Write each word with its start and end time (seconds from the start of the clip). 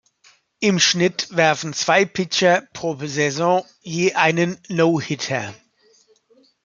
Im 0.59 0.79
Schnitt 0.79 1.27
werfen 1.37 1.73
zwei 1.73 2.05
Pitcher 2.05 2.67
pro 2.73 2.95
Saison 3.05 3.63
je 3.81 4.13
einen 4.15 4.57
No-Hitter. 4.67 5.53